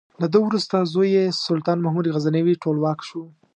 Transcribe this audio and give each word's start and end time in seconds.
له 0.21 0.27
ده 0.33 0.39
وروسته 0.47 0.89
زوی 0.93 1.09
یې 1.17 1.25
سلطان 1.47 1.77
محمود 1.81 2.05
غزنوي 2.15 2.55
ټولواک 2.63 2.99
شو. 3.07 3.23